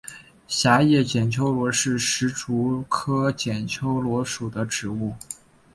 [0.47, 5.13] 狭叶剪秋罗是石竹科剪秋罗属的植物。